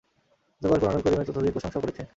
অতঃপর 0.61 0.79
কুরআনুল 0.81 1.01
করীমের 1.01 1.27
ততোধিক 1.27 1.53
প্রশংসা 1.53 1.79
করেছেন। 1.83 2.05